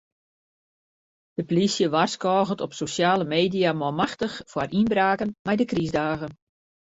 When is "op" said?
2.65-2.73